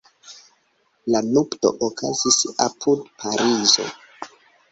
La 1.15 1.19
nupto 1.25 1.71
okazis 1.89 2.39
apud 2.67 3.03
Parizo. 3.21 3.85